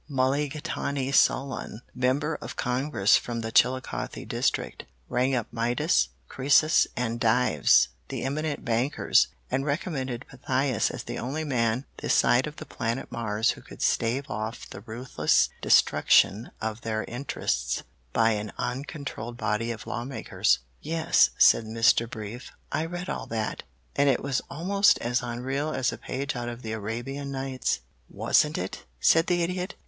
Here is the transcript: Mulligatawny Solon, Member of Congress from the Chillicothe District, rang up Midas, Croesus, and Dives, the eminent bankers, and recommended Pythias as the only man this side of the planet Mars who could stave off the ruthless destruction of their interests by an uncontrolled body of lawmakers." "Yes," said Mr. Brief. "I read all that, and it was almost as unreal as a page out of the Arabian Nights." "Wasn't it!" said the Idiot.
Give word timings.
Mulligatawny 0.09 1.11
Solon, 1.11 1.83
Member 1.93 2.33
of 2.41 2.55
Congress 2.55 3.17
from 3.17 3.41
the 3.41 3.51
Chillicothe 3.51 4.27
District, 4.27 4.85
rang 5.09 5.35
up 5.35 5.45
Midas, 5.51 6.07
Croesus, 6.27 6.87
and 6.97 7.19
Dives, 7.19 7.89
the 8.07 8.23
eminent 8.23 8.65
bankers, 8.65 9.27
and 9.51 9.63
recommended 9.63 10.25
Pythias 10.27 10.89
as 10.89 11.03
the 11.03 11.19
only 11.19 11.43
man 11.43 11.85
this 11.99 12.15
side 12.15 12.47
of 12.47 12.55
the 12.55 12.65
planet 12.65 13.11
Mars 13.11 13.51
who 13.51 13.61
could 13.61 13.83
stave 13.83 14.27
off 14.27 14.67
the 14.67 14.81
ruthless 14.81 15.49
destruction 15.61 16.49
of 16.59 16.81
their 16.81 17.03
interests 17.03 17.83
by 18.11 18.31
an 18.31 18.51
uncontrolled 18.57 19.37
body 19.37 19.69
of 19.69 19.85
lawmakers." 19.85 20.57
"Yes," 20.81 21.29
said 21.37 21.65
Mr. 21.65 22.09
Brief. 22.09 22.49
"I 22.71 22.85
read 22.85 23.07
all 23.07 23.27
that, 23.27 23.61
and 23.95 24.09
it 24.09 24.23
was 24.23 24.41
almost 24.49 24.97
as 24.97 25.21
unreal 25.21 25.71
as 25.71 25.93
a 25.93 25.97
page 25.99 26.35
out 26.35 26.49
of 26.49 26.63
the 26.63 26.71
Arabian 26.71 27.31
Nights." 27.31 27.81
"Wasn't 28.09 28.57
it!" 28.57 28.83
said 28.99 29.27
the 29.27 29.43
Idiot. 29.43 29.75